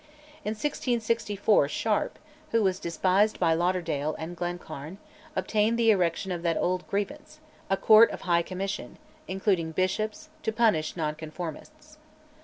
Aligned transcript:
In 0.43 0.53
1664, 0.55 1.67
Sharp, 1.67 2.17
who 2.49 2.63
was 2.63 2.79
despised 2.79 3.39
by 3.39 3.53
Lauderdale 3.53 4.15
and 4.17 4.35
Glencairn, 4.35 4.97
obtained 5.35 5.77
the 5.77 5.91
erection 5.91 6.31
of 6.31 6.41
that 6.41 6.57
old 6.57 6.87
grievance 6.87 7.39
a 7.69 7.77
Court 7.77 8.09
of 8.09 8.21
High 8.21 8.41
Commission, 8.41 8.97
including 9.27 9.73
bishops, 9.73 10.29
to 10.41 10.51
punish 10.51 10.97
nonconformists. 10.97 11.99